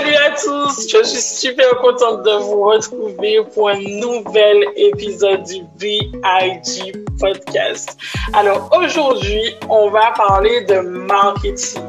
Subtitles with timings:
[0.00, 5.60] Salut à tous, je suis super contente de vous retrouver pour un nouvel épisode du
[5.76, 7.98] VIG Podcast.
[8.32, 11.82] Alors aujourd'hui, on va parler de marketing.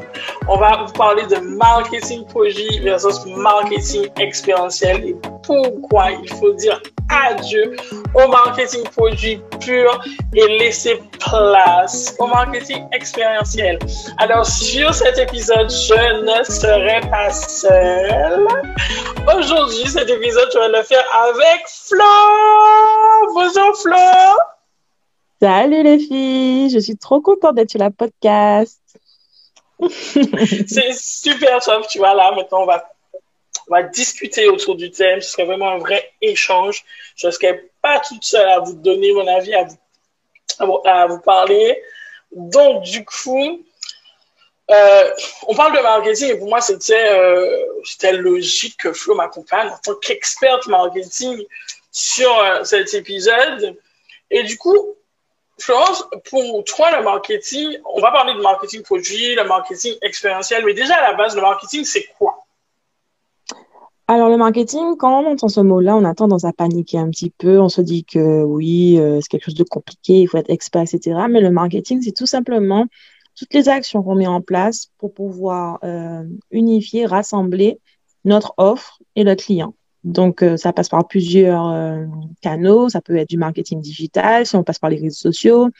[0.46, 6.80] On va vous parler de marketing projet versus marketing expérientiel et pourquoi il faut dire
[7.08, 7.76] adieu
[8.14, 10.00] au marketing produit pur
[10.34, 13.78] et laisser place au marketing expérientiel.
[14.18, 18.46] Alors, sur cet épisode, je ne serai pas seule.
[19.36, 22.04] Aujourd'hui, cet épisode, je vais le faire avec Flo.
[23.34, 24.38] Bonjour Flo.
[25.40, 28.80] Salut les filles, je suis trop contente d'être sur la podcast.
[29.88, 32.91] C'est super top, tu vois, là, maintenant, on va
[33.68, 35.20] on va discuter autour du thème.
[35.20, 36.84] Ce serait vraiment un vrai échange.
[37.16, 41.82] Je ne serais pas toute seule à vous donner mon avis, à vous, parler.
[42.32, 43.64] Donc, du coup,
[44.70, 45.10] euh,
[45.48, 49.94] on parle de marketing et pour moi, c'était euh, logique que Flo m'accompagne en tant
[49.96, 51.44] qu'experte marketing
[51.90, 53.76] sur euh, cet épisode.
[54.30, 54.96] Et du coup,
[55.58, 60.74] Florence, pour toi, le marketing, on va parler de marketing produit, le marketing expérientiel, mais
[60.74, 62.41] déjà à la base, le marketing, c'est quoi?
[64.14, 67.30] Alors, le marketing, quand on entend ce mot-là, on a tendance à paniquer un petit
[67.30, 67.58] peu.
[67.58, 70.82] On se dit que oui, euh, c'est quelque chose de compliqué, il faut être expert,
[70.82, 71.18] etc.
[71.30, 72.84] Mais le marketing, c'est tout simplement
[73.34, 77.80] toutes les actions qu'on met en place pour pouvoir euh, unifier, rassembler
[78.26, 79.74] notre offre et le client.
[80.04, 81.74] Donc, euh, ça passe par plusieurs
[82.42, 82.90] canaux.
[82.90, 85.70] Ça peut être du marketing digital, si on passe par les réseaux sociaux.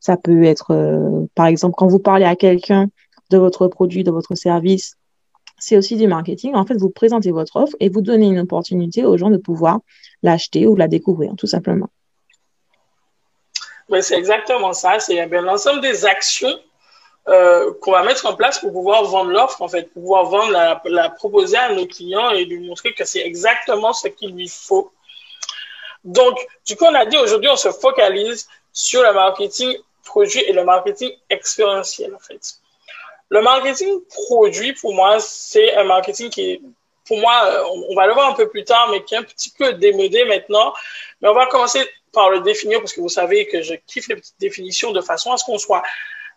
[0.00, 2.88] Ça peut être, par exemple, quand vous parlez à quelqu'un
[3.30, 4.98] de votre produit, de votre service,
[5.60, 6.54] c'est aussi du marketing.
[6.54, 9.80] En fait, vous présentez votre offre et vous donnez une opportunité aux gens de pouvoir
[10.22, 11.88] l'acheter ou la découvrir, tout simplement.
[13.88, 14.98] Oui, c'est exactement ça.
[14.98, 16.58] C'est l'ensemble des actions
[17.28, 20.52] euh, qu'on va mettre en place pour pouvoir vendre l'offre, en fait, pour pouvoir vendre,
[20.84, 24.90] la, proposer à nos clients et lui montrer que c'est exactement ce qu'il lui faut.
[26.04, 30.52] Donc, du coup, on a dit aujourd'hui, on se focalise sur le marketing produit et
[30.52, 32.59] le marketing expérientiel, en fait.
[33.30, 36.60] Le marketing produit, pour moi, c'est un marketing qui est,
[37.06, 39.50] pour moi, on va le voir un peu plus tard, mais qui est un petit
[39.50, 40.72] peu démodé maintenant.
[41.20, 44.16] Mais on va commencer par le définir parce que vous savez que je kiffe les
[44.16, 45.82] petites définitions de façon à ce qu'on soit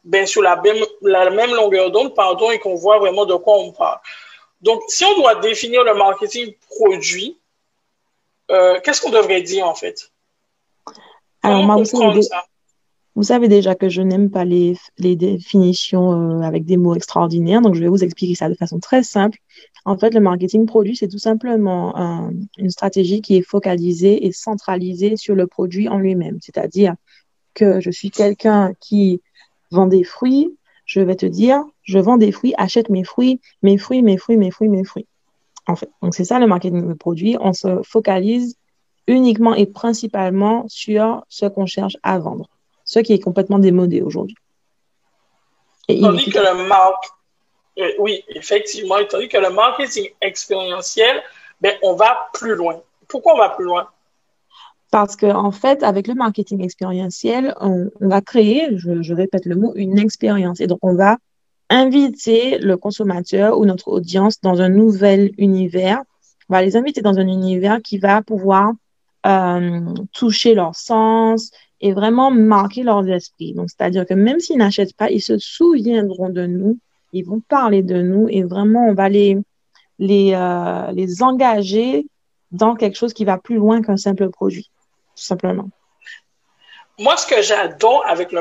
[0.03, 3.57] bien sur la même, la même longueur d'onde, pardon, et qu'on voit vraiment de quoi
[3.57, 3.99] on parle.
[4.61, 7.39] Donc, si on doit définir le marketing produit,
[8.51, 10.11] euh, qu'est-ce qu'on devrait dire en fait?
[11.41, 11.95] Alors, moi, aussi,
[13.15, 17.61] vous savez déjà que je n'aime pas les, les définitions euh, avec des mots extraordinaires,
[17.61, 19.37] donc je vais vous expliquer ça de façon très simple.
[19.85, 21.93] En fait, le marketing produit, c'est tout simplement
[22.57, 26.39] une stratégie qui est focalisée et centralisée sur le produit en lui-même.
[26.41, 26.95] C'est-à-dire
[27.53, 29.21] que je suis quelqu'un qui
[29.71, 33.77] vend des fruits, je vais te dire, je vends des fruits, achète mes fruits, mes
[33.77, 35.07] fruits, mes fruits, mes fruits, mes fruits.
[35.67, 37.37] En fait, donc c'est ça le marketing de produit.
[37.39, 38.55] On se focalise
[39.07, 42.49] uniquement et principalement sur ce qu'on cherche à vendre
[42.93, 44.35] ce qui est complètement démodé aujourd'hui.
[45.87, 46.71] Tandis que le
[47.79, 51.23] euh, oui, effectivement, tandis que le marketing expérientiel,
[51.59, 52.79] ben, on va plus loin.
[53.07, 53.87] Pourquoi on va plus loin?
[54.91, 59.55] Parce qu'en en fait, avec le marketing expérientiel, on, va créer, je, je, répète le
[59.55, 60.61] mot, une expérience.
[60.61, 61.17] Et donc, on va
[61.71, 65.99] inviter le consommateur ou notre audience dans un nouvel univers.
[66.47, 68.71] On va les inviter dans un univers qui va pouvoir
[69.25, 71.51] euh, toucher leur sens,
[71.83, 73.53] et vraiment marquer leurs esprits.
[73.53, 76.77] Donc, c'est-à-dire que même s'ils n'achètent pas, ils se souviendront de nous,
[77.11, 79.37] ils vont parler de nous et vraiment, on va les,
[79.99, 82.07] les, euh, les engager
[82.51, 84.69] dans quelque chose qui va plus loin qu'un simple produit,
[85.15, 85.69] tout simplement.
[86.99, 88.39] Moi, ce que j'adore avec le,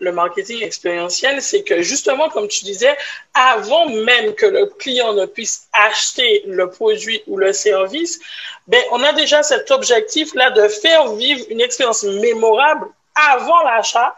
[0.00, 2.96] le marketing expérientiel, c'est que justement, comme tu disais,
[3.34, 8.18] avant même que le client ne puisse acheter le produit ou le service,
[8.66, 14.16] ben, on a déjà cet objectif-là de faire vivre une expérience mémorable avant l'achat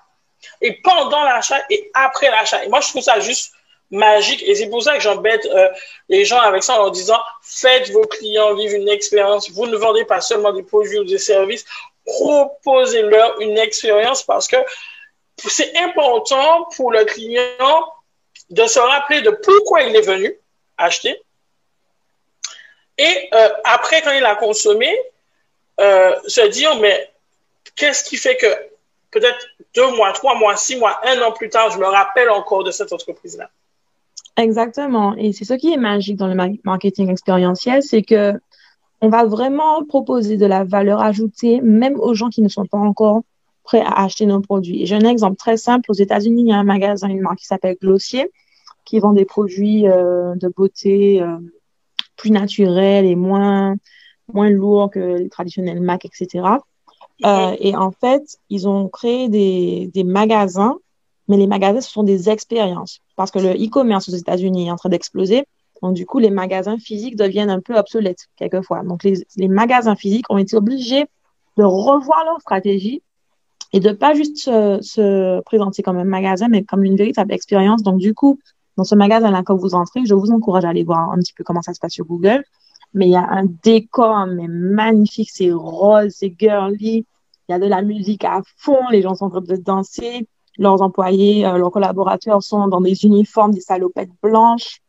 [0.60, 2.64] et pendant l'achat et après l'achat.
[2.64, 3.52] Et moi, je trouve ça juste
[3.90, 5.68] magique et c'est pour ça que j'embête euh,
[6.08, 9.50] les gens avec ça en leur disant faites vos clients vivre une expérience.
[9.50, 11.64] Vous ne vendez pas seulement des produits ou des services,
[12.04, 14.56] proposez-leur une expérience parce que
[15.36, 17.92] c'est important pour le client
[18.50, 20.34] de se rappeler de pourquoi il est venu
[20.78, 21.20] acheter
[23.02, 24.88] Et euh, après, quand il a consommé,
[25.80, 27.10] euh, se dire, mais
[27.74, 28.46] qu'est-ce qui fait que
[29.10, 29.44] peut-être
[29.74, 32.70] deux mois, trois mois, six mois, un an plus tard, je me rappelle encore de
[32.70, 33.50] cette entreprise-là?
[34.36, 35.16] Exactement.
[35.16, 38.34] Et c'est ce qui est magique dans le marketing expérientiel, c'est que
[39.00, 42.78] on va vraiment proposer de la valeur ajoutée, même aux gens qui ne sont pas
[42.78, 43.22] encore
[43.64, 44.86] prêts à acheter nos produits.
[44.86, 45.90] J'ai un exemple très simple.
[45.90, 48.30] Aux États-Unis, il y a un magasin, une marque qui s'appelle Glossier,
[48.84, 51.20] qui vend des produits euh, de beauté
[52.16, 53.76] plus naturels et moins,
[54.32, 56.44] moins lourds que les traditionnels MAC, etc.
[57.24, 60.76] Euh, et en fait, ils ont créé des, des magasins,
[61.28, 63.00] mais les magasins, ce sont des expériences.
[63.16, 65.44] Parce que le e-commerce aux États-Unis est en train d'exploser.
[65.82, 68.82] Donc, du coup, les magasins physiques deviennent un peu obsolètes quelquefois.
[68.82, 71.06] Donc, les, les magasins physiques ont été obligés
[71.56, 73.02] de revoir leur stratégie
[73.72, 77.82] et de pas juste se, se, présenter comme un magasin, mais comme une véritable expérience.
[77.82, 78.38] Donc, du coup,
[78.76, 81.44] dans ce magasin-là, quand vous entrez, je vous encourage à aller voir un petit peu
[81.44, 82.44] comment ça se passe sur Google.
[82.94, 87.06] Mais il y a un décor mais magnifique, c'est rose, c'est girly.
[87.48, 90.26] Il y a de la musique à fond, les gens sont en train de danser.
[90.58, 94.80] Leurs employés, euh, leurs collaborateurs sont dans des uniformes, des salopettes blanches.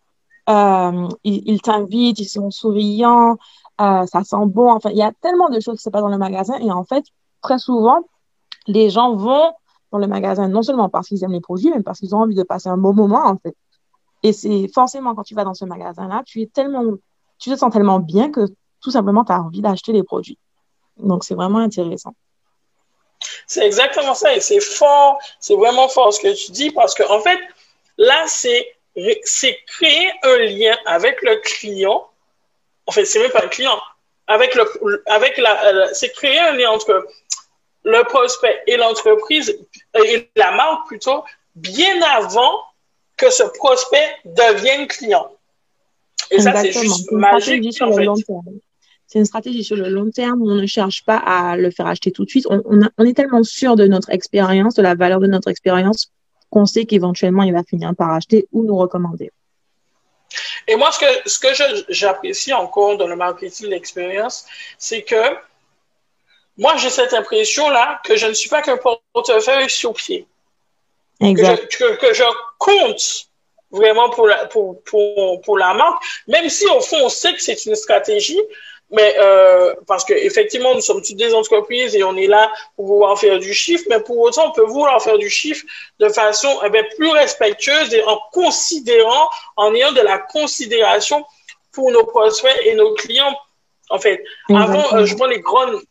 [0.50, 3.38] Euh, ils, ils t'invitent, ils sont souriants,
[3.80, 4.72] euh, ça sent bon.
[4.72, 6.58] Enfin, il y a tellement de choses qui se passent dans le magasin.
[6.60, 7.06] Et en fait,
[7.42, 8.02] très souvent,
[8.68, 9.54] les gens vont
[9.92, 12.36] dans le magasin non seulement parce qu'ils aiment les produits, mais parce qu'ils ont envie
[12.36, 13.56] de passer un bon moment, en fait.
[14.24, 18.48] Et c'est forcément quand tu vas dans ce magasin-là, tu te sens tellement bien que
[18.82, 20.38] tout simplement, tu as envie d'acheter les produits.
[20.98, 22.14] Donc, c'est vraiment intéressant.
[23.48, 27.16] C'est exactement ça et c'est fort, c'est vraiment fort ce que tu dis parce qu'en
[27.16, 27.40] en fait,
[27.98, 28.76] là, c'est
[29.68, 32.06] créer un lien avec le client.
[32.86, 33.80] En fait, c'est même pas le client.
[34.28, 37.08] Avec le, avec la, c'est créer un lien entre
[37.84, 39.58] le prospect et l'entreprise
[40.06, 41.24] et la marque plutôt
[41.56, 42.62] bien avant
[43.24, 45.32] que ce prospect devienne client.
[46.32, 47.82] Et ça, c'est juste magique.
[47.82, 48.52] En fait.
[49.08, 52.12] C'est une stratégie sur le long terme on ne cherche pas à le faire acheter
[52.12, 52.48] tout de suite.
[52.50, 56.12] On, on, on est tellement sûr de notre expérience, de la valeur de notre expérience,
[56.50, 59.32] qu'on sait qu'éventuellement, il va finir par acheter ou nous recommander.
[60.68, 64.46] Et moi, ce que, ce que j'apprécie encore dans le marketing d'expérience,
[64.78, 65.36] c'est que
[66.58, 68.78] moi, j'ai cette impression-là que je ne suis pas qu'un
[69.14, 70.28] portefeuille sur pied.
[71.24, 71.68] Exact.
[71.68, 72.24] Que, je, que, que je
[72.58, 73.28] compte
[73.72, 77.42] vraiment pour la, pour, pour, pour la marque, même si au fond, on sait que
[77.42, 78.40] c'est une stratégie,
[78.92, 82.86] mais euh, parce que effectivement, nous sommes toutes des entreprises et on est là pour
[82.86, 85.66] pouvoir faire du chiffre, mais pour autant, on peut vouloir faire du chiffre
[86.00, 91.26] de façon eh bien, plus respectueuse et en considérant, en ayant de la considération
[91.72, 93.36] pour nos prospects et nos clients.
[93.90, 95.82] En fait, avant, euh, je prends les grandes,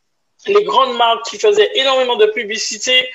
[0.47, 3.09] les grandes marques qui faisaient énormément de publicité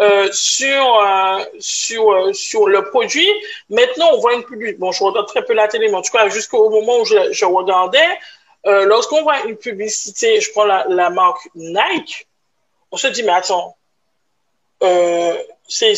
[0.00, 3.30] euh, sur euh, sur euh, sur le produit.
[3.68, 4.78] Maintenant, on voit une publicité.
[4.78, 7.32] Bon, je regarde très peu la télé, mais en tout cas, jusqu'au moment où je,
[7.32, 8.18] je regardais,
[8.66, 12.26] euh, lorsqu'on voit une publicité, je prends la, la marque Nike,
[12.90, 13.76] on se dit, mais attends,
[14.82, 15.36] euh,
[15.68, 15.94] c'est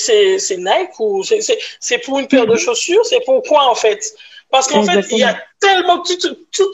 [0.58, 2.58] Nike ou c'est pour une paire de mm-hmm.
[2.58, 3.04] chaussures?
[3.06, 4.14] C'est pourquoi en fait?
[4.50, 6.16] Parce qu'en fait, il y a tellement tout,
[6.52, 6.72] tout,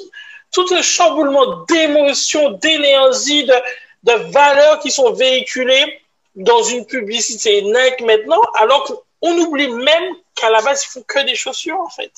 [0.52, 3.54] tout un chamboulement d'émotions, d'énergie, de,
[4.02, 6.00] de valeurs qui sont véhiculées
[6.34, 11.24] dans une publicité Nike maintenant, alors qu'on oublie même qu'à la base, ils font que
[11.26, 12.12] des chaussures en fait.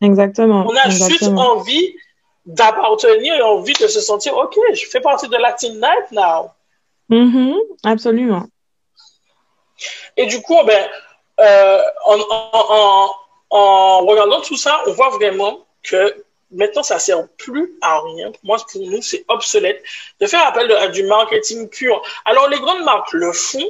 [0.00, 0.66] Exactement.
[0.68, 1.08] On a exactement.
[1.08, 1.94] juste envie
[2.44, 6.50] d'appartenir et envie de se sentir, OK, je fais partie de la Team Night now.
[7.10, 8.46] Mm-hmm, absolument.
[10.16, 10.88] Et du coup, ben,
[11.40, 13.10] euh, en, en,
[13.50, 18.32] en, regardant tout ça, on voit vraiment que maintenant, ça sert plus à rien.
[18.42, 19.82] Moi, pour nous, c'est obsolète
[20.20, 22.02] de faire appel à du marketing pur.
[22.24, 23.68] Alors, les grandes marques le font,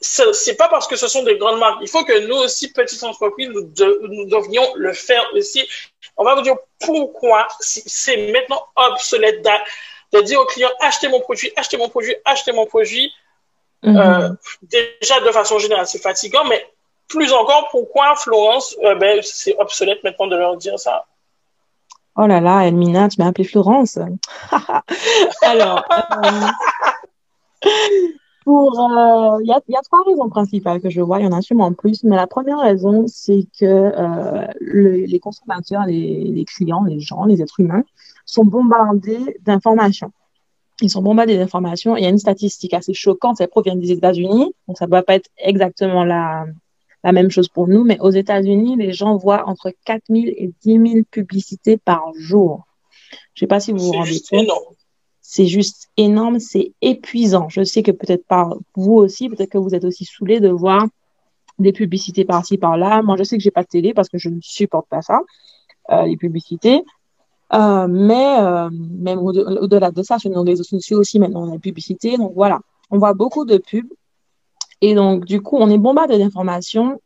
[0.00, 1.78] c'est pas parce que ce sont des grandes marques.
[1.82, 5.66] Il faut que nous aussi, petites entreprises, nous, de, nous devrions le faire aussi.
[6.16, 11.20] On va vous dire pourquoi c'est maintenant obsolète de, de, dire aux clients achetez mon
[11.20, 13.12] produit, achetez mon produit, achetez mon produit.
[13.84, 14.30] Euh,
[14.62, 16.66] déjà, de façon générale, c'est fatigant, mais
[17.08, 21.06] plus encore, pourquoi, Florence, euh, ben, c'est obsolète maintenant de leur dire ça?
[22.18, 23.98] Oh là là, Elmina, tu m'as appelé Florence.
[25.42, 27.66] Alors, euh,
[28.46, 31.20] pour, il euh, y, a, y, a, trois raisons principales que je vois.
[31.20, 35.18] Il y en a sûrement plus, mais la première raison, c'est que euh, le, les
[35.18, 37.82] consommateurs, les, les, clients, les gens, les êtres humains
[38.24, 40.12] sont bombardés d'informations.
[40.80, 41.96] Ils sont bombardés d'informations.
[41.96, 45.02] Il y a une statistique assez choquante, elle provient des États-Unis, donc ça ne va
[45.02, 46.46] pas être exactement la,
[47.06, 50.50] la même chose pour nous, mais aux États-Unis, les gens voient entre 4 000 et
[50.62, 52.66] 10 000 publicités par jour.
[53.12, 54.48] Je ne sais pas si vous vous rendez compte
[55.28, 57.48] c'est juste énorme, c'est épuisant.
[57.48, 60.86] Je sais que peut-être pas vous aussi, peut-être que vous êtes aussi saoulés de voir
[61.58, 63.02] des publicités par-ci par-là.
[63.02, 65.20] Moi, je sais que j'ai pas de télé parce que je ne supporte pas ça,
[65.90, 66.82] euh, les publicités.
[67.52, 71.54] Euh, mais euh, même au-delà de ça, sur nos réseaux sociaux aussi, maintenant, on a
[71.54, 72.16] la publicité.
[72.16, 72.60] Donc voilà,
[72.90, 73.92] on voit beaucoup de pubs.
[74.80, 77.00] Et donc, du coup, on est bombardé d'informations.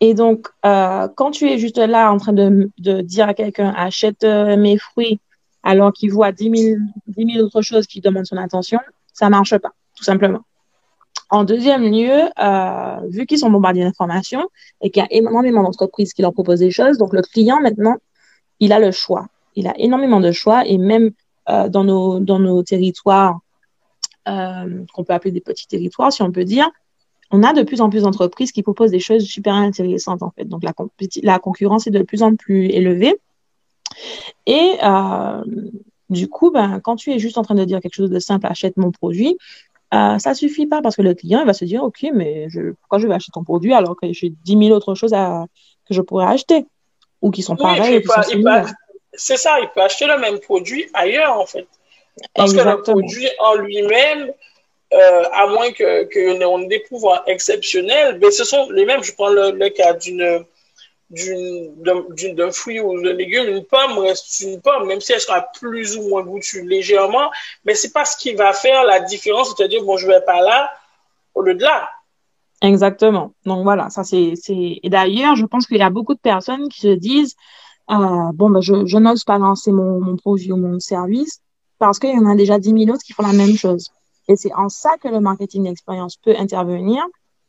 [0.00, 3.72] Et donc, euh, quand tu es juste là en train de, de dire à quelqu'un
[3.76, 5.20] achète euh, mes fruits
[5.62, 6.78] alors qu'il voit 10
[7.16, 8.78] 000, autres choses qui demandent son attention,
[9.12, 10.40] ça marche pas, tout simplement.
[11.30, 14.46] En deuxième lieu, euh, vu qu'ils sont bombardés d'informations
[14.82, 17.96] et qu'il y a énormément d'entreprises qui leur proposent des choses, donc le client maintenant,
[18.60, 19.26] il a le choix.
[19.56, 21.12] Il a énormément de choix et même
[21.48, 23.38] euh, dans, nos, dans nos territoires,
[24.28, 26.70] euh, qu'on peut appeler des petits territoires, si on peut dire,
[27.30, 30.44] on a de plus en plus d'entreprises qui proposent des choses super intéressantes en fait.
[30.44, 30.72] Donc la,
[31.22, 33.16] la concurrence est de plus en plus élevée.
[34.46, 35.42] Et euh,
[36.10, 38.46] du coup, ben, quand tu es juste en train de dire quelque chose de simple,
[38.46, 39.36] achète mon produit,
[39.94, 42.72] euh, ça suffit pas parce que le client il va se dire, ok, mais je,
[42.80, 45.46] pourquoi je vais acheter ton produit alors que j'ai 10 000 autres choses à,
[45.88, 46.66] que je pourrais acheter?
[47.22, 48.02] Ou qui sont pareils.
[49.16, 51.68] C'est ça, il peut acheter le même produit ailleurs en fait.
[52.34, 54.32] Parce que le produit en lui-même,
[54.92, 59.02] euh, à moins que, que on ait des pouvoirs exceptionnels, mais ce sont les mêmes.
[59.02, 60.44] Je prends le, cas d'une
[61.10, 65.96] d'un fruit ou d'un légume, une pomme reste une pomme, même si elle sera plus
[65.96, 67.30] ou moins goûtue légèrement,
[67.64, 70.70] mais c'est pas ce qui va faire la différence, c'est-à-dire, bon, je vais pas là,
[71.34, 71.88] au lieu de là.
[72.62, 73.32] Exactement.
[73.44, 74.80] Donc voilà, ça c'est, c'est...
[74.82, 77.36] Et d'ailleurs, je pense qu'il y a beaucoup de personnes qui se disent,
[77.90, 81.43] euh, bon, ben, je, je n'ose pas lancer mon, mon produit ou mon service
[81.84, 83.90] parce qu'il y en a déjà 10 000 autres qui font la même chose.
[84.28, 87.04] Et c'est en ça que le marketing d'expérience peut intervenir.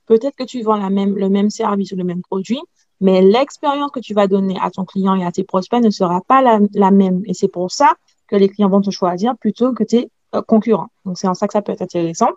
[0.08, 2.60] Peut-être que tu vends le même service ou le même produit,
[3.00, 6.20] mais l'expérience que tu vas donner à ton client et à tes prospects ne sera
[6.28, 7.22] pas la, même.
[7.26, 7.96] Et c'est pour ça
[8.28, 10.90] que les clients vont te choisir plutôt que tes euh, concurrents.
[11.06, 12.32] Donc, c'est en ça que ça peut être intéressant.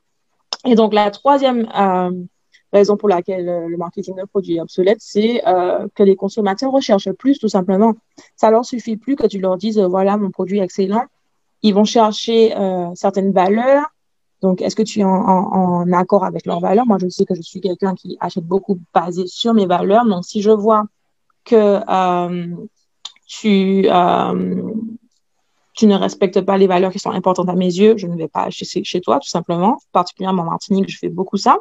[0.65, 2.13] Et donc, la troisième euh,
[2.73, 5.43] raison pour laquelle euh, le marketing de produit est obsolète, c'est
[5.97, 7.95] que les consommateurs recherchent plus, tout simplement.
[8.37, 11.07] Ça leur suffit plus que tu leur dises, voilà, mon produit est excellent.
[11.63, 13.87] Ils vont chercher euh, certaines valeurs.
[14.41, 16.87] Donc, est-ce que tu es en, accord avec leurs valeurs?
[16.87, 20.05] Moi, je sais que je suis quelqu'un qui achète beaucoup basé sur mes valeurs.
[20.05, 20.85] Donc, si je vois
[21.45, 21.81] que
[23.27, 23.89] tu
[25.79, 28.27] tu ne respectes pas les valeurs qui sont importantes à mes yeux, je ne vais
[28.27, 29.79] pas acheter chez toi, tout simplement.
[29.93, 31.59] Particulièrement en Martinique, je fais beaucoup ça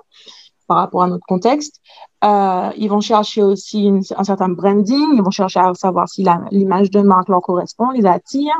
[0.67, 1.79] par rapport à notre contexte.
[2.23, 6.89] Euh, ils vont chercher aussi un certain branding, ils vont chercher à savoir si l'image
[6.89, 8.55] de marque leur correspond, les attire,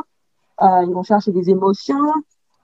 [0.62, 2.12] euh, ils vont chercher des émotions.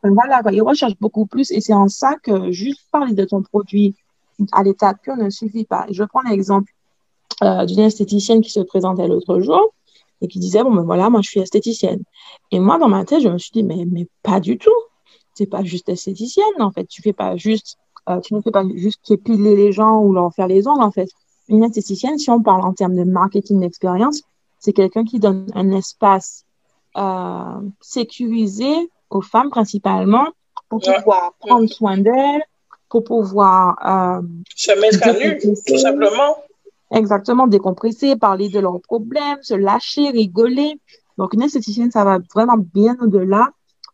[0.03, 3.95] voilà, ils recherchent beaucoup plus et c'est en ça que juste parler de ton produit
[4.53, 5.87] à l'état pur ne suffit pas.
[5.91, 6.73] je prends l'exemple
[7.43, 9.75] euh, d'une esthéticienne qui se présentait l'autre jour
[10.21, 12.03] et qui disait, bon, ben voilà, moi je suis esthéticienne.
[12.51, 14.71] Et moi, dans ma tête, je me suis dit, mais, mais pas du tout.
[15.35, 16.87] C'est pas juste esthéticienne, en fait.
[16.87, 17.77] Tu fais pas juste
[18.09, 20.91] euh, tu ne fais pas juste épiler les gens ou leur faire les ongles, en
[20.91, 21.09] fait.
[21.49, 24.23] Une esthéticienne, si on parle en termes de marketing d'expérience,
[24.59, 26.44] c'est quelqu'un qui donne un espace
[26.97, 30.29] euh, sécurisé aux femmes principalement
[30.69, 32.43] pour pouvoir prendre soin d'elles,
[32.89, 34.23] pour pouvoir euh,
[34.55, 36.37] se mettre à nu, tout simplement.
[36.91, 40.81] Exactement, décompresser, parler de leurs problèmes, se lâcher, rigoler.
[41.19, 43.51] Donc, une esthéticienne, ça va vraiment bien au-delà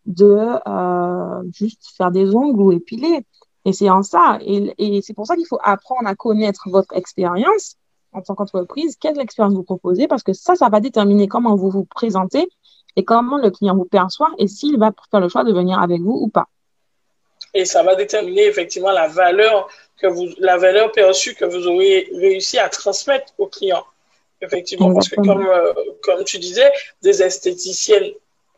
[0.07, 3.25] de euh, juste faire des ongles ou épiler.
[3.64, 4.38] Et c'est en ça.
[4.40, 7.76] Et, et c'est pour ça qu'il faut apprendre à connaître votre expérience
[8.12, 11.71] en tant qu'entreprise, quelle expérience vous proposez, parce que ça, ça va déterminer comment vous
[11.71, 12.49] vous présentez
[12.97, 16.00] et comment le client vous perçoit et s'il va faire le choix de venir avec
[16.00, 16.47] vous ou pas.
[17.54, 19.68] Et ça va déterminer effectivement la valeur
[20.00, 23.85] que vous, la valeur perçue que vous aurez réussi à transmettre au client.
[24.42, 26.70] Effectivement, parce que comme, euh, comme tu disais,
[27.02, 28.12] des esthéticiennes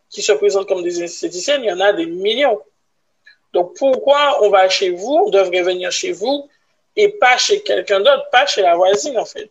[0.09, 2.61] qui se présentent comme des esthéticiennes, il y en a des millions.
[3.53, 6.49] Donc, pourquoi on va chez vous, on devrait venir chez vous
[6.95, 9.51] et pas chez quelqu'un d'autre, pas chez la voisine, en fait.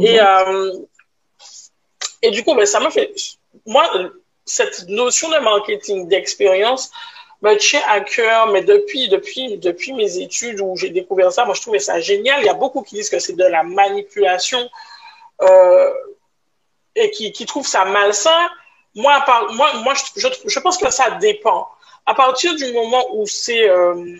[0.00, 0.78] Et, euh,
[2.22, 3.12] et du coup, ben, ça m'a fait,
[3.66, 3.90] moi,
[4.44, 6.90] cette notion de marketing d'expérience
[7.42, 11.54] me tient à cœur, mais depuis, depuis, depuis mes études où j'ai découvert ça, moi,
[11.54, 12.40] je trouvais ça génial.
[12.40, 14.68] Il y a beaucoup qui disent que c'est de la manipulation
[15.42, 15.90] euh,
[16.94, 18.48] et qui, qui trouvent ça malsain.
[18.94, 21.68] Moi, moi, moi je, je pense que ça dépend
[22.06, 24.18] à partir du moment où c'est, euh,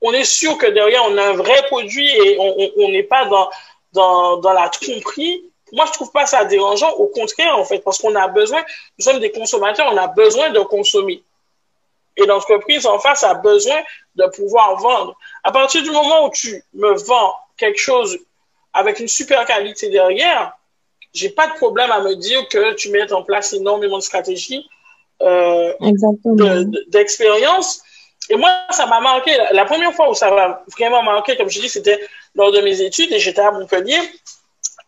[0.00, 3.50] on est sûr que derrière on a un vrai produit et on n'est pas dans,
[3.92, 6.90] dans, dans la tromperie, moi je trouve pas ça dérangeant.
[6.92, 8.62] Au contraire, en fait, parce qu'on a besoin,
[8.98, 11.22] nous sommes des consommateurs, on a besoin de consommer.
[12.16, 13.80] Et l'entreprise en face a besoin
[14.16, 15.16] de pouvoir vendre.
[15.44, 18.18] À partir du moment où tu me vends quelque chose
[18.74, 20.52] avec une super qualité derrière,
[21.14, 24.66] j'ai pas de problème à me dire que tu mets en place énormément de stratégies
[25.22, 25.72] euh,
[26.88, 27.82] d'expérience.
[28.30, 29.36] Et moi, ça m'a marqué.
[29.52, 32.00] La première fois où ça m'a vraiment marqué, comme je dis, c'était
[32.34, 33.98] lors de mes études et j'étais à Montpellier.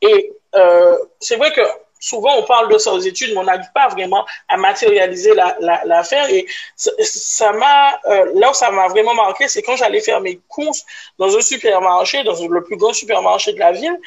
[0.04, 1.62] Et euh, c'est vrai que
[1.98, 6.28] souvent on parle de ça aux études, mais on n'arrive pas vraiment à matérialiser l'affaire.
[6.28, 6.46] et
[6.76, 10.84] ça m'a, euh, là où ça m'a vraiment marqué, c'est quand j'allais faire mes courses
[11.18, 13.98] dans un supermarché, dans le plus grand supermarché de la ville,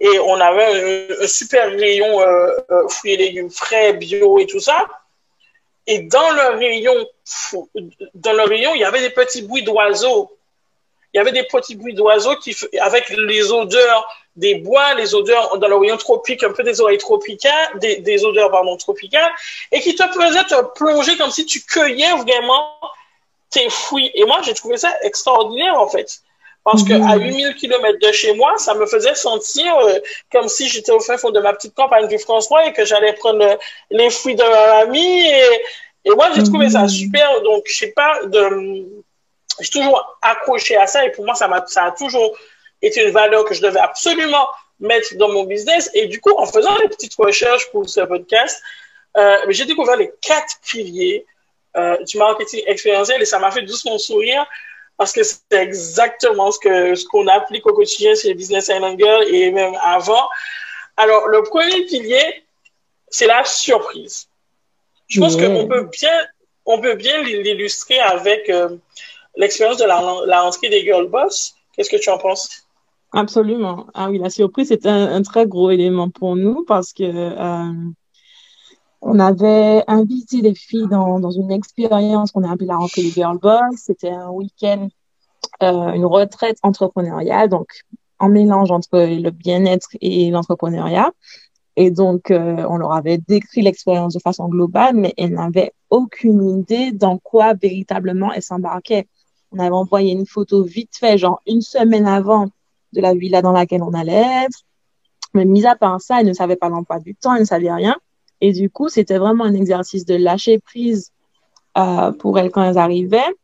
[0.00, 4.86] et on avait un, super rayon euh, fruits et légumes frais, bio et tout ça.
[5.86, 7.06] Et dans le rayon,
[8.14, 10.30] dans le rayon, il y avait des petits bruits d'oiseaux.
[11.14, 15.58] Il y avait des petits bruits d'oiseaux qui, avec les odeurs des bois, les odeurs
[15.58, 19.30] dans rayon tropique, un peu des oreilles tropicales, des, des odeurs, pardon, tropicales,
[19.70, 22.66] et qui te faisaient te plonger comme si tu cueillais vraiment
[23.50, 24.10] tes fruits.
[24.14, 26.22] Et moi, j'ai trouvé ça extraordinaire, en fait.
[26.64, 27.54] Parce que à 8000 mhm.
[27.54, 29.98] km de chez moi, ça me faisait sentir euh,
[30.30, 33.14] comme si j'étais au fin fond de ma petite campagne du François et que j'allais
[33.14, 33.58] prendre
[33.90, 35.26] les fruits de ma ami.
[35.26, 35.60] Et,
[36.04, 37.42] et moi, j'ai trouvé ça super.
[37.42, 38.86] Donc, je sais pas, de,
[39.62, 41.48] j'ai toujours accroché à ça et pour moi, ça
[41.84, 42.36] a toujours
[42.82, 44.46] été une valeur que je devais absolument
[44.80, 45.90] mettre dans mon business.
[45.94, 48.60] Et du coup, en faisant des petites recherches pour ce podcast,
[49.16, 51.24] euh, j'ai découvert les quatre piliers
[51.76, 54.46] euh, du marketing expérientiel et ça m'a fait doucement sourire
[54.98, 59.24] parce que c'est exactement ce que ce qu'on applique au quotidien chez Business Island Girl
[59.32, 60.28] et même avant.
[60.96, 62.44] Alors, le premier pilier,
[63.08, 64.28] c'est la surprise.
[65.08, 66.26] Je pense qu'on peut bien,
[66.66, 68.76] on peut bien l'illustrer avec euh,
[69.36, 71.54] l'expérience de la, la rentrée des Girl Boss.
[71.74, 72.48] Qu'est-ce que tu en penses?
[73.12, 73.86] Absolument.
[73.94, 77.72] Ah oui, la surprise, c'est un, un, très gros élément pour nous parce que euh,
[79.02, 83.10] on avait invité les filles dans, dans une expérience qu'on a appelée la rentrée des
[83.10, 83.74] Girl Boss.
[83.76, 84.88] C'était un week-end,
[85.62, 87.68] euh, une retraite entrepreneuriale, donc
[88.18, 91.10] en mélange entre le bien-être et l'entrepreneuriat.
[91.76, 96.60] Et donc, euh, on leur avait décrit l'expérience de façon globale, mais elles n'avaient aucune
[96.60, 99.08] idée dans quoi véritablement elles s'embarquaient.
[99.52, 102.48] On avait envoyé une photo vite fait, genre une semaine avant
[102.92, 104.60] de la villa dans laquelle on allait être.
[105.34, 107.72] Mais mis à part ça, elles ne savaient pas l'emploi du temps, elles ne savaient
[107.72, 107.96] rien.
[108.40, 111.12] Et du coup, c'était vraiment un exercice de lâcher prise
[111.78, 113.34] euh, pour elles quand elles arrivaient.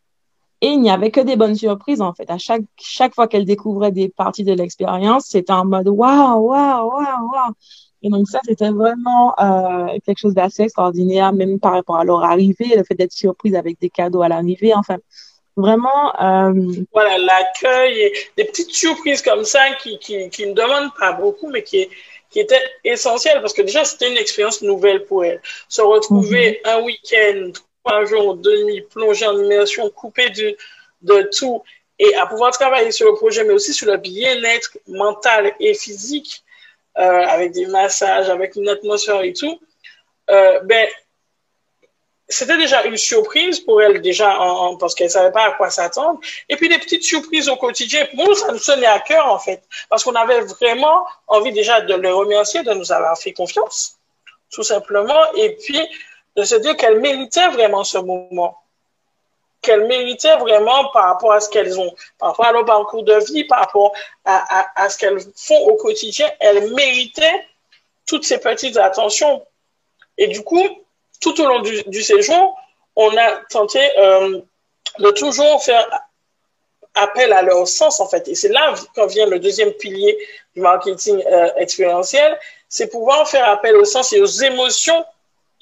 [0.60, 2.28] Et il n'y avait que des bonnes surprises, en fait.
[2.30, 6.88] À chaque, chaque fois qu'elles découvraient des parties de l'expérience, c'était en mode waouh, waouh,
[6.88, 7.52] waouh, waouh.
[8.02, 12.24] Et donc, ça, c'était vraiment euh, quelque chose d'assez extraordinaire, même par rapport à leur
[12.24, 14.74] arrivée, le fait d'être surprise avec des cadeaux à l'arrivée.
[14.74, 14.98] Enfin,
[15.58, 16.14] vraiment.
[16.20, 16.52] Euh...
[16.92, 21.50] Voilà, l'accueil et des petites surprises comme ça qui, qui, qui ne demandent pas beaucoup,
[21.50, 21.88] mais qui,
[22.30, 25.40] qui était essentiel parce que déjà, c'était une expérience nouvelle pour elle.
[25.68, 26.72] Se retrouver mhm.
[26.72, 27.52] un week-end,
[27.84, 30.56] trois jours, deux nuits, plongée en immersion, coupée de,
[31.02, 31.62] de tout
[31.98, 36.44] et à pouvoir travailler sur le projet, mais aussi sur le bien-être mental et physique,
[36.98, 39.60] euh, avec des massages, avec une atmosphère et tout,
[40.30, 40.86] euh, ben,
[42.28, 46.20] c'était déjà une surprise pour elle déjà en, parce qu'elle savait pas à quoi s'attendre.
[46.48, 48.06] Et puis des petites surprises au quotidien.
[48.14, 51.80] Pour nous, ça nous sonnait à cœur en fait, parce qu'on avait vraiment envie déjà
[51.80, 53.96] de le remercier de nous avoir fait confiance,
[54.50, 55.80] tout simplement, et puis
[56.36, 58.58] de se dire qu'elle méritait vraiment ce moment,
[59.62, 63.14] qu'elle méritait vraiment par rapport à ce qu'elles ont, par rapport à leur parcours de
[63.32, 63.92] vie, par rapport
[64.26, 67.46] à, à, à ce qu'elles font au quotidien, elle méritait
[68.06, 69.44] toutes ces petites attentions.
[70.18, 70.66] Et du coup,
[71.20, 72.56] tout au long du, du séjour,
[72.96, 74.40] on a tenté euh,
[74.98, 75.86] de toujours faire
[76.94, 78.26] appel à leur sens, en fait.
[78.28, 80.18] Et c'est là qu'en vient le deuxième pilier
[80.54, 85.04] du marketing euh, expérientiel, c'est pouvoir faire appel au sens et aux émotions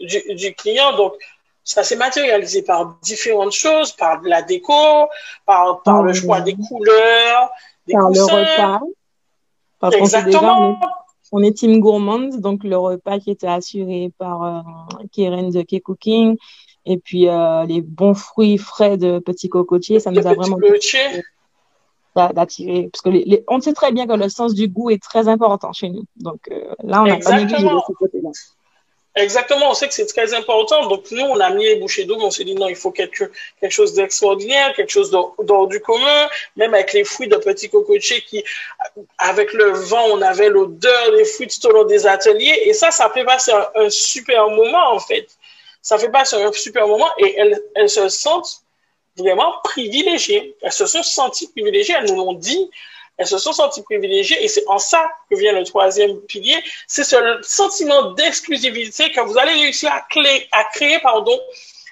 [0.00, 0.96] du, du client.
[0.96, 1.14] Donc,
[1.62, 5.08] ça s'est matérialisé par différentes choses, par la déco,
[5.44, 7.50] par, par le choix des couleurs,
[7.86, 8.80] des par le repas.
[9.92, 10.78] Exactement
[11.32, 14.60] on est team gourmande, donc le repas qui était assuré par euh,
[15.12, 16.36] Keren de K-Cooking
[16.84, 20.58] et puis euh, les bons fruits frais de Petit Cocotier, ça nous a vraiment
[22.32, 25.28] d'attirer parce que les, on sait très bien que le sens du goût est très
[25.28, 26.04] important chez nous.
[26.16, 28.30] Donc euh, là, on n'a pas négligé ce côté-là.
[29.16, 30.86] Exactement, on sait que c'est très important.
[30.88, 33.30] Donc nous, on a mis les bouchées d'eau, on s'est dit non, il faut quelque,
[33.70, 38.44] chose d'extraordinaire, quelque chose d'hors du commun, même avec les fruits de petits cocotiers qui,
[39.16, 42.62] avec le vent, on avait l'odeur des fruits tout au long des ateliers.
[42.66, 45.26] Et ça, ça fait passer un, super moment, en fait.
[45.80, 47.38] Ça fait passer un super moment et
[47.74, 48.60] elles se sentent
[49.16, 50.56] vraiment privilégiées.
[50.60, 52.70] Elles se sont senties privilégiées, elles nous l'ont dit
[53.18, 56.56] elles se sont senties privilégiées et c'est en ça que vient le troisième pilier.
[56.86, 60.02] C'est ce sentiment d'exclusivité que vous allez réussir à,
[60.64, 61.38] créer pardon,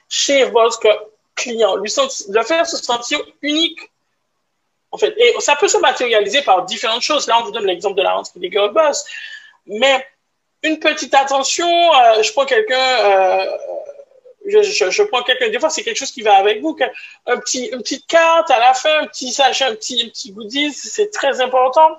[0.09, 0.81] chez votre
[1.35, 1.93] client, lui
[2.29, 3.81] le faire se sentir unique.
[4.91, 7.27] En fait, et ça peut se matérialiser par différentes choses.
[7.27, 9.05] Là, on vous donne l'exemple de la rentrée des girl boss,
[9.67, 10.07] mais
[10.63, 11.67] une petite attention.
[11.67, 12.77] Euh, je prends quelqu'un.
[12.77, 13.57] Euh,
[14.47, 16.77] je, je, prends quelqu'un, des fois, c'est quelque chose qui va avec vous,
[17.27, 20.33] un petit, une petite carte à la fin, un petit sachet, un petit, un petit
[20.33, 21.97] goodies, c'est très important.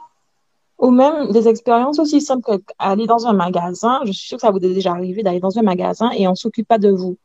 [0.77, 4.01] ou même des expériences aussi simples qu'aller dans un magasin.
[4.05, 6.31] Je suis sûre que ça vous est déjà arrivé d'aller dans un magasin et on
[6.31, 7.17] ne s'occupe pas de vous.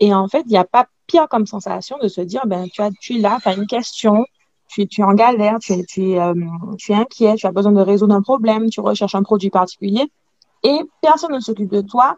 [0.00, 2.82] Et en fait, il n'y a pas pire comme sensation de se dire, ben, tu,
[2.82, 4.24] as, tu es là, tu as une question,
[4.68, 6.34] tu, tu es en galère, tu tu, euh,
[6.78, 10.06] tu es inquiet, tu as besoin de résoudre un problème, tu recherches un produit particulier
[10.62, 12.16] et personne ne s'occupe de toi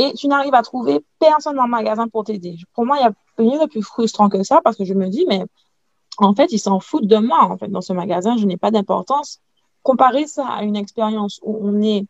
[0.00, 2.56] et tu n'arrives à trouver personne dans le magasin pour t'aider.
[2.72, 5.08] Pour moi, il y a rien de plus frustrant que ça parce que je me
[5.08, 5.44] dis, mais
[6.16, 7.44] en fait, ils s'en foutent de moi.
[7.44, 9.40] En fait, dans ce magasin, je n'ai pas d'importance.
[9.82, 12.06] Comparer ça à une expérience où on est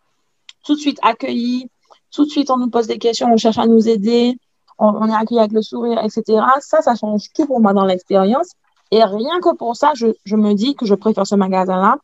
[0.65, 1.69] tout de suite accueilli,
[2.13, 4.39] tout de suite on nous pose des questions, on cherche à nous aider,
[4.79, 6.43] on, est accueilli avec le sourire, etc.
[6.61, 8.53] Ça, ça change tout pour moi dans l'expérience.
[8.93, 11.97] Et rien que pour ça, je, je me dis que je préfère ce magasin-là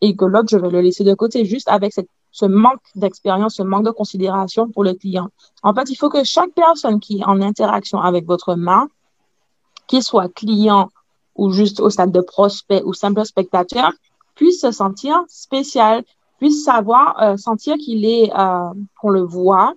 [0.00, 3.56] et que l'autre, je vais le laisser de côté juste avec cette, ce manque d'expérience,
[3.56, 5.28] ce manque de considération pour le client.
[5.62, 8.90] En fait, il faut que chaque personne qui est en interaction avec votre marque,
[9.86, 10.90] qu'il soit client
[11.34, 13.92] ou juste au stade de prospect ou simple spectateur,
[14.34, 16.04] puisse se sentir spécial,
[16.38, 19.74] puisse savoir, euh, sentir qu'il est, euh, qu'on le voit,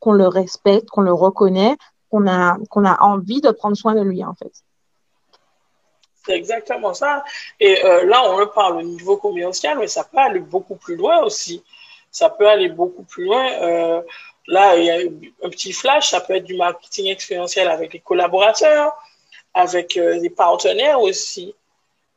[0.00, 1.76] qu'on le respecte, qu'on le reconnaît,
[2.10, 4.52] qu'on a, qu'on a envie de prendre soin de lui, en fait.
[6.24, 7.24] C'est exactement ça.
[7.58, 11.22] Et euh, là, on parle au niveau commercial, mais ça peut aller beaucoup plus loin
[11.22, 11.62] aussi.
[12.12, 13.50] Ça peut aller beaucoup plus loin.
[13.62, 14.02] Euh,
[14.46, 14.98] là, il y a
[15.44, 18.92] un petit flash, ça peut être du marketing expérientiel avec les collaborateurs,
[19.54, 21.54] avec euh, les partenaires aussi.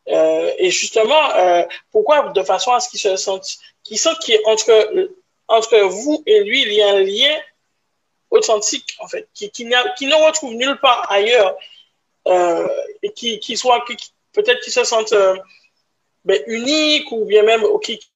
[0.09, 5.09] Euh, et justement, euh, pourquoi de façon à ce qu'ils se sentent, qu'ils sentent qu'entre
[5.47, 7.39] entre vous et lui, il y a un lien
[8.31, 11.55] authentique, en fait, qui, qui, qui ne retrouve nulle part ailleurs,
[12.27, 12.67] euh,
[13.03, 13.83] et qui, qui soit,
[14.33, 15.13] peut-être qu'ils se sentent
[16.25, 17.63] ben, uniques ou bien même,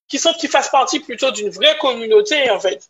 [0.10, 2.90] qui sentent qu'ils fassent partie plutôt d'une vraie communauté, en fait,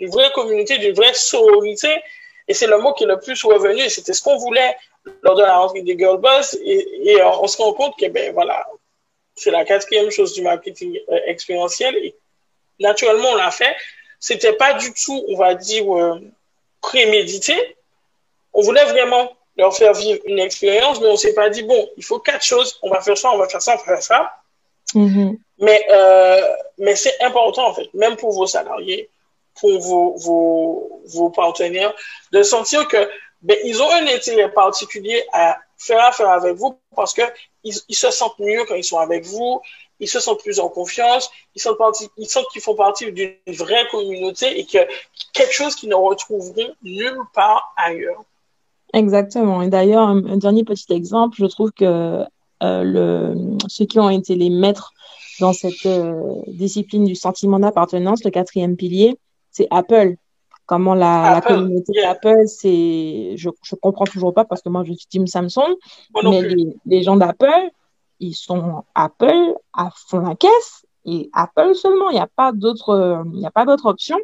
[0.00, 2.02] une vraie communauté, d'une vraie sororité.
[2.48, 4.76] Et c'est le mot qui est le plus revenu, c'était ce qu'on voulait
[5.22, 8.32] lors de la rentrée des Girl Boss, et, et on, se rend compte que, ben
[8.34, 8.66] voilà,
[9.36, 12.14] c'est la quatrième chose du marketing euh, expérientiel, et
[12.80, 13.74] naturellement, on l'a fait.
[14.18, 16.20] C'était pas du tout, on va dire, euh,
[16.80, 17.76] prémédité.
[18.52, 22.04] On voulait vraiment leur faire vivre une expérience, mais on s'est pas dit, bon, il
[22.04, 24.32] faut quatre choses, on va faire ça, on va faire ça, on va faire ça.
[24.94, 25.38] Mm-hmm.
[25.58, 26.40] Mais, euh,
[26.78, 29.08] mais c'est important, en fait, même pour vos salariés,
[29.58, 31.94] pour vos, vos, vos partenaires,
[32.32, 33.08] de sentir que
[33.42, 37.22] ben, ils ont un intérêt particulier à faire affaire avec vous parce que
[37.64, 39.60] ils, se sentent mieux quand ils sont avec vous,
[39.98, 41.78] ils se sentent plus en confiance, ils sentent,
[42.16, 44.78] ils sentent qu'ils font partie d'une vraie communauté et que
[45.32, 48.22] quelque chose qu'ils ne retrouveront nulle part ailleurs.
[48.92, 49.62] Exactement.
[49.62, 52.24] Et d'ailleurs, un, dernier petit exemple, je trouve que
[52.62, 53.34] euh, le,
[53.68, 54.92] ceux qui ont été les maîtres
[55.40, 59.18] dans cette euh, discipline du sentiment d'appartenance, le quatrième pilier,
[59.50, 60.16] c'est Apple.
[60.66, 64.94] Comment la, la communauté Apple, c'est, je, je comprends toujours pas parce que moi je
[64.94, 65.76] suis team Samsung,
[66.24, 67.70] mais les, les gens d'Apple,
[68.18, 72.10] ils sont Apple à fond la caisse et Apple seulement.
[72.10, 74.18] Il n'y a pas d'autre, il n'y a pas d'autre option.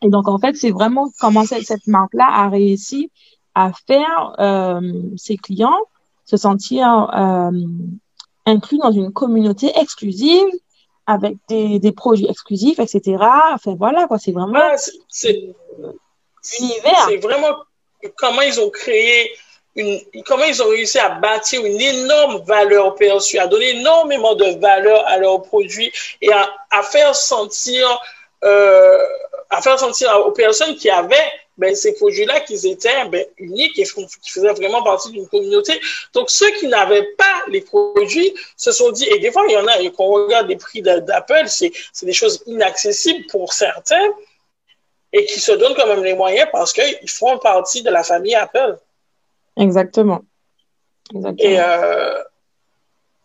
[0.00, 3.10] Et donc, en fait, c'est vraiment comment cette, cette marque-là a réussi
[3.54, 5.78] à faire euh, ses clients
[6.24, 7.50] se sentir euh,
[8.46, 10.46] inclus dans une communauté exclusive
[11.06, 13.18] avec des, des produits exclusifs, etc.
[13.52, 14.18] Enfin, voilà, quoi.
[14.18, 14.60] C'est vraiment
[15.08, 15.54] c'est,
[16.60, 17.06] univers.
[17.08, 17.56] C'est vraiment
[18.16, 19.30] comment ils ont créé
[19.76, 24.58] une, comment ils ont réussi à bâtir une énorme valeur perçue, à donner énormément de
[24.60, 27.86] valeur à leurs produits et à, à faire sentir,
[28.44, 28.98] euh,
[29.50, 33.84] à faire sentir aux personnes qui avaient ben, ces produits-là qui étaient ben, uniques et
[33.84, 35.80] qui faisaient vraiment partie d'une communauté.
[36.12, 39.56] Donc, ceux qui n'avaient pas les produits se sont dit, et des fois, il y
[39.56, 44.10] en a, et quand on regarde les prix d'Apple, c'est des choses inaccessibles pour certains
[45.12, 48.34] et qui se donnent quand même les moyens parce qu'ils font partie de la famille
[48.34, 48.78] Apple.
[49.56, 50.22] Exactement.
[51.14, 51.50] Exactement.
[51.50, 52.20] Et euh,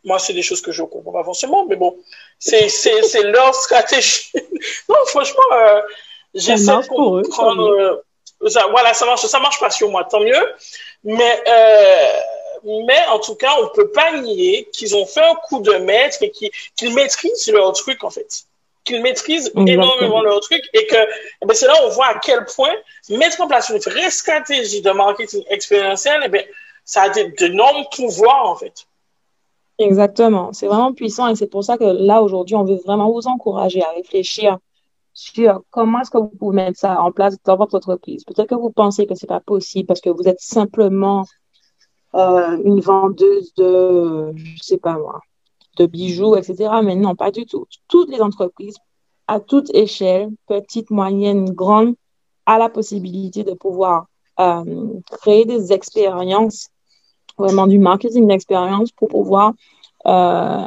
[0.04, 1.98] moi, c'est des choses que je ne comprends pas forcément, mais bon,
[2.38, 2.70] c'est
[3.24, 4.32] leur stratégie.
[4.90, 5.82] non, franchement, euh,
[6.36, 7.70] j'essaie de comprendre.
[7.72, 8.04] Euh,
[8.48, 10.56] ça, voilà, ça marche, ça marche pas sur moi, tant mieux.
[11.04, 12.20] Mais, euh,
[12.88, 16.18] mais en tout cas, on peut pas nier qu'ils ont fait un coup de maître
[16.22, 18.44] et qu'ils maîtrisent leur truc, en fait.
[18.86, 22.20] Qu'ils maîtrisent énormément leur truc et que, eh ben, c'est là où on voit à
[22.20, 22.74] quel point
[23.10, 26.44] mettre en place une vraie stratégie de marketing expérientiel, eh ben,
[26.86, 28.86] ça a d'énormes pouvoirs, en fait.
[29.80, 30.52] Exactement.
[30.52, 33.82] C'est vraiment puissant et c'est pour ça que là, aujourd'hui, on veut vraiment vous encourager
[33.82, 34.58] à réfléchir
[35.20, 38.24] sur comment est-ce que vous pouvez mettre ça en place dans votre entreprise.
[38.24, 41.26] Peut-être que vous pensez que c'est pas possible parce que vous êtes simplement
[42.16, 45.20] euh, une vendeuse de, je sais pas moi,
[45.76, 46.70] de bijoux, etc.
[46.86, 47.66] Mais non, pas du tout.
[47.90, 48.78] Toutes les entreprises,
[49.28, 51.96] à toute échelle, petite, moyenne, grande,
[52.46, 54.06] a la possibilité de pouvoir
[54.40, 54.64] euh,
[55.12, 56.70] créer des expériences,
[57.38, 59.52] vraiment du marketing d'expérience pour pouvoir
[60.08, 60.66] euh,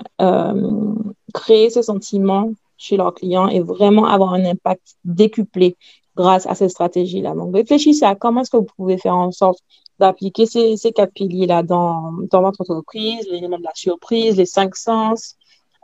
[1.33, 2.51] créer ces sentiments
[2.83, 5.77] chez leurs clients et vraiment avoir un impact décuplé
[6.17, 7.35] grâce à cette stratégie-là.
[7.35, 9.61] Donc, réfléchissez à comment est-ce que vous pouvez faire en sorte
[9.99, 14.75] d'appliquer ces, ces quatre piliers-là dans, dans votre entreprise, l'élément de la surprise, les cinq
[14.77, 15.37] sens,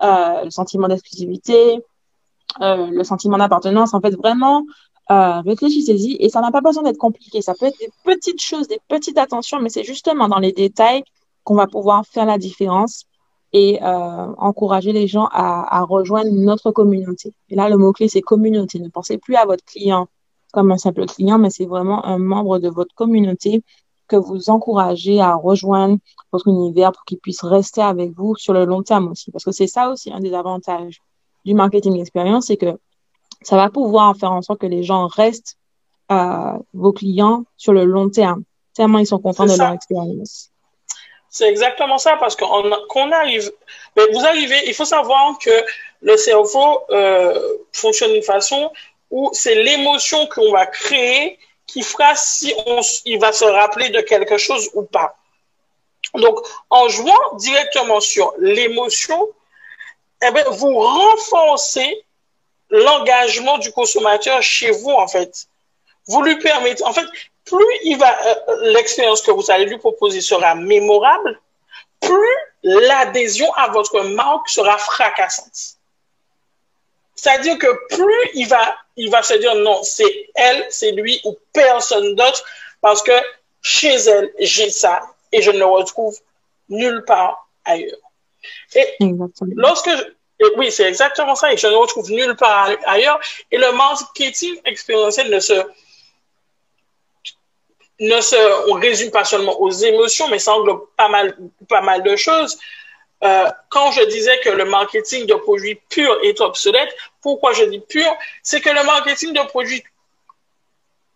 [0.03, 1.81] euh, le sentiment d'exclusivité,
[2.61, 3.95] euh, le sentiment d'appartenance.
[3.95, 4.65] En fait, vraiment,
[5.11, 7.41] euh, réfléchissez-y et ça n'a pas besoin d'être compliqué.
[7.41, 11.05] Ça peut être des petites choses, des petites attentions, mais c'est justement dans les détails
[11.45, 13.07] qu'on va pouvoir faire la différence
[13.53, 17.33] et euh, encourager les gens à, à, rejoindre notre communauté.
[17.49, 18.79] Et là, le mot-clé, c'est communauté.
[18.79, 20.09] Ne pensez plus à votre client
[20.53, 23.63] comme un simple client, mais c'est vraiment un membre de votre communauté
[24.07, 25.99] que vous encouragez à rejoindre
[26.33, 29.31] votre univers pour qu'il puisse rester avec vous sur le long terme aussi.
[29.31, 31.01] Parce que c'est ça aussi un des avantages
[31.45, 32.79] du marketing expérience, c'est que
[33.43, 35.59] ça va pouvoir faire en sorte que les gens restent
[36.11, 38.43] euh, vos clients sur le long terme,
[38.75, 40.51] tellement ils sont contents de leur expérience.
[41.31, 43.53] C'est exactement ça, parce qu'on arrive,
[43.97, 45.65] mais vous arrivez, il faut savoir que
[46.01, 48.73] le cerveau euh, fonctionne d'une façon
[49.11, 54.01] où c'est l'émotion qu'on va créer qui fera si on, il va se rappeler de
[54.01, 55.17] quelque chose ou pas.
[56.15, 56.39] Donc,
[56.71, 59.29] en jouant directement sur l'émotion,
[60.23, 62.05] eh bien, vous renforcez
[62.71, 65.47] l'engagement du consommateur chez vous, en fait.
[66.07, 67.07] Vous lui permettez, en fait,
[67.49, 68.35] plus il va, euh,
[68.73, 71.41] l'expérience que vous allez lui proposer sera mémorable,
[72.01, 75.77] plus l'adhésion à votre marque sera fracassante.
[77.15, 81.37] C'est-à-dire que plus il va, il va se dire non, c'est elle, c'est lui ou
[81.53, 82.45] personne d'autre,
[82.81, 83.13] parce que
[83.61, 86.17] chez elle, j'ai ça et je ne le retrouve
[86.69, 87.99] nulle part ailleurs.
[88.75, 88.87] Et
[89.57, 89.91] lorsque,
[90.57, 94.57] oui, c'est exactement ça, et je ne le retrouve nulle part ailleurs, et le marketing
[94.65, 95.55] expérientiel ne se,
[98.01, 101.37] ne se, on résume pas seulement aux émotions, mais ça englobe pas mal,
[101.69, 102.59] pas mal de choses.
[103.25, 107.81] Euh, quand je disais que le marketing de produits purs est obsolète, pourquoi je dis
[107.81, 108.07] pur?
[108.43, 109.83] C'est que le marketing de produits,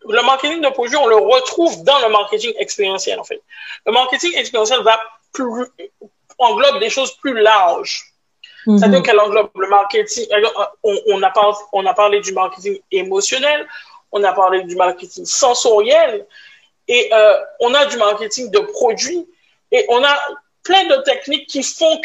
[0.08, 3.40] le marketing de produits, on le retrouve dans le marketing expérientiel en fait.
[3.86, 5.00] Le marketing expérientiel va
[5.32, 5.66] plus,
[6.38, 8.02] englobe des choses plus larges.
[8.66, 8.78] Mm-hmm.
[8.78, 10.26] C'est-à-dire qu'elle englobe le marketing.
[10.82, 13.68] On, on, a parlé, on a parlé du marketing émotionnel,
[14.10, 16.26] on a parlé du marketing sensoriel,
[16.92, 19.26] et euh, on a du marketing de produits,
[19.70, 20.14] et on a
[20.62, 21.98] plein de techniques qui font,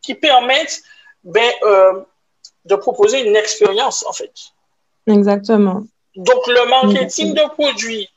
[0.00, 0.82] qui, permettent
[1.22, 2.00] ben, euh,
[2.64, 4.32] de proposer une expérience, en fait.
[5.06, 5.82] Exactement.
[6.16, 8.08] Donc, le marketing de produits,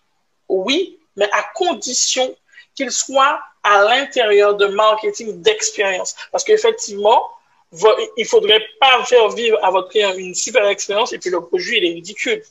[0.48, 2.34] oui, mais à condition
[2.76, 6.16] qu'il soit à l'intérieur de marketing d'expérience.
[6.32, 7.28] Parce qu'effectivement,
[8.16, 11.78] il faudrait pas faire vivre à votre client une super expérience et puis le produit,
[11.78, 12.42] il est ridicule.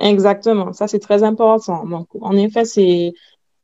[0.00, 0.72] Exactement.
[0.72, 1.86] Ça, c'est très important.
[1.86, 3.12] Donc, en effet, c'est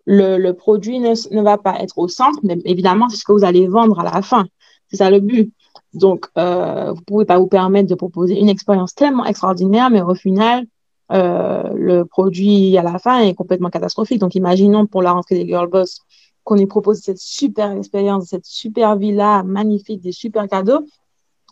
[0.05, 3.45] le, produit ne, ne, va pas être au centre, mais évidemment, c'est ce que vous
[3.45, 4.47] allez vendre à la fin.
[4.89, 5.53] C'est ça le but.
[5.95, 10.15] Donc, euh, vous pouvez pas vous permettre de proposer une expérience tellement extraordinaire, mais au
[10.15, 10.67] final,
[11.13, 14.21] euh, le produit à la fin est complètement catastrophique.
[14.21, 16.01] Donc, imaginons pour la rentrée des Girl Boss
[16.45, 20.87] qu'on ait proposé cette super expérience, cette super villa magnifique, des super cadeaux,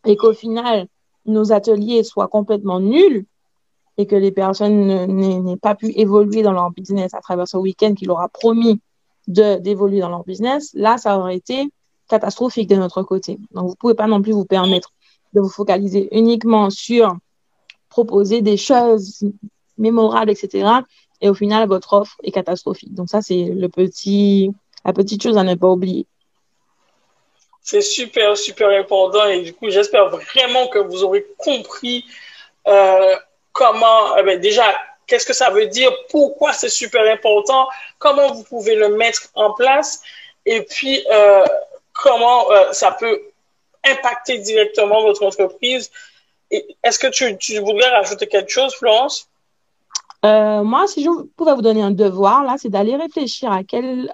[0.04, 0.86] et qu'au final,
[1.26, 3.26] nos ateliers soient complètement nuls
[3.96, 7.94] et que les personnes n'aient pas pu évoluer dans leur business à travers ce week-end
[7.94, 8.80] qu'il aura promis
[9.26, 11.68] d'évoluer dans leur business, là, ça aurait été
[12.08, 13.38] catastrophique de notre côté.
[13.52, 14.92] Donc, vous pouvez pas non plus vous permettre
[15.32, 17.16] de vous focaliser uniquement sur
[17.88, 19.24] proposer des choses
[19.78, 20.68] mémorables, etc.
[21.20, 22.92] Et au final, votre offre est catastrophique.
[22.92, 24.50] Donc, ça, c'est le petit,
[24.84, 26.06] la petite chose à ne pas oublier.
[27.62, 29.24] C'est super, super important.
[29.26, 32.04] Et du coup, j'espère vraiment que vous aurez compris
[32.66, 33.16] euh,
[33.54, 34.64] comment, eh ben, déjà,
[35.06, 37.66] qu'est-ce que ça veut dire, pourquoi c'est super important,
[37.98, 40.02] comment vous pouvez le mettre en place,
[40.44, 41.44] et puis euh,
[41.94, 43.22] comment euh, ça peut
[43.84, 45.90] impacter directement votre entreprise.
[46.50, 49.28] Est-ce que tu, voudrais rajouter quelque chose, Florence?
[50.24, 54.10] Euh, moi, si je pouvais vous donner un devoir, là, c'est d'aller réfléchir à quel,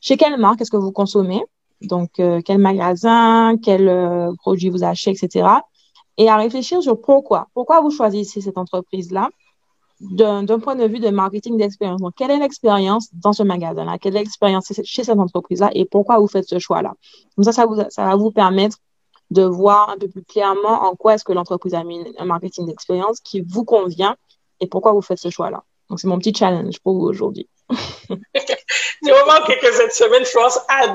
[0.00, 1.42] chez quelle marque est-ce que vous consommez.
[1.82, 5.60] Donc, quel magasin, quel produit vous achetez, etc
[6.18, 7.48] et à réfléchir sur pourquoi.
[7.54, 9.30] Pourquoi vous choisissez cette entreprise-là?
[10.00, 12.00] D'un point de vue de marketing d'expérience.
[12.00, 13.98] Donc, quelle est l'expérience dans ce magasin-là?
[13.98, 15.70] Quelle est l'expérience chez cette entreprise-là?
[15.74, 16.94] Et pourquoi vous faites ce choix-là?
[17.36, 17.66] Comme ça, ça,
[18.04, 18.78] va vous permettre
[19.30, 22.66] de voir un peu plus clairement en quoi est-ce que l'entreprise a mis un marketing
[22.66, 24.16] d'expérience qui vous convient
[24.58, 25.62] et pourquoi vous faites ce choix-là.
[25.88, 27.48] Donc, c'est mon petit challenge pour vous aujourd'hui.
[29.04, 30.88] J'ai remarqué que cette semaine, Florence a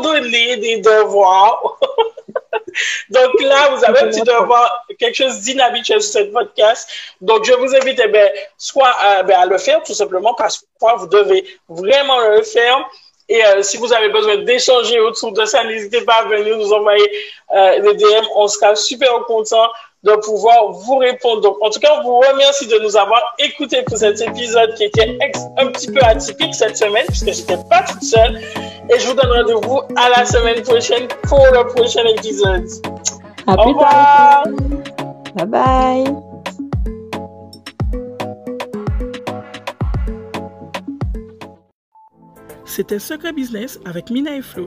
[0.00, 1.78] donné des devoirs.
[3.10, 6.88] Donc là, vous avez un petit devoir, quelque chose d'inhabituel sur cette podcast.
[7.20, 10.34] Donc, je vous invite, eh bien, soit à, eh bien, à, le faire, tout simplement,
[10.34, 12.88] parce que vous devez vraiment le faire.
[13.28, 16.72] Et euh, si vous avez besoin d'échanger autour de ça, n'hésitez pas à venir nous
[16.72, 17.10] envoyer
[17.54, 18.24] euh, des DM.
[18.36, 19.68] On sera super content
[20.06, 21.40] de pouvoir vous répondre.
[21.40, 24.84] Donc, en tout cas, on vous remercie de nous avoir écoutés pour cet épisode qui
[24.84, 25.18] était
[25.58, 28.40] un petit peu atypique cette semaine, puisque j'étais pas toute seule.
[28.88, 32.64] Et je vous donne rendez-vous à la semaine prochaine pour le prochain épisode.
[33.48, 34.44] À Au plus revoir.
[34.44, 34.44] tard.
[35.34, 36.16] Bye bye.
[42.64, 44.66] C'était Secret Business avec Mina et Flo.